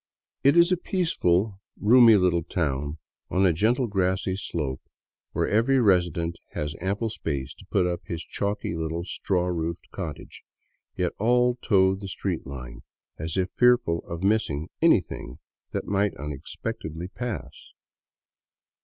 It 0.43 0.57
is 0.57 0.71
a 0.71 0.77
peaceful, 0.77 1.59
roomy 1.79 2.15
little 2.15 2.41
town 2.41 2.97
on 3.29 3.45
a 3.45 3.53
gentle, 3.53 3.85
grassy 3.85 4.35
slope 4.35 4.81
where 5.31 5.47
every 5.47 5.79
resident 5.79 6.37
has 6.53 6.73
ample 6.81 7.11
space 7.11 7.53
to 7.53 7.67
put 7.69 7.85
up 7.85 8.01
his 8.05 8.23
chalky 8.23 8.75
little 8.75 9.03
straw 9.05 9.45
roofed 9.45 9.91
cottage, 9.91 10.41
yet 10.95 11.13
all 11.19 11.53
toe 11.61 11.93
the 11.93 12.07
street 12.07 12.47
line, 12.47 12.81
as 13.19 13.37
if 13.37 13.51
fearful 13.51 13.99
of 14.09 14.23
missing 14.23 14.69
anything 14.81 15.37
that 15.71 15.85
might 15.85 16.17
unexpectedly 16.17 17.07
pass. 17.07 17.53